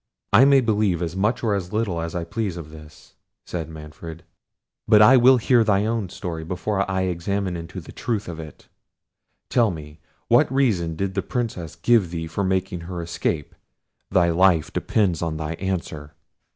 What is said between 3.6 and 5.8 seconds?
Manfred; "but I will hear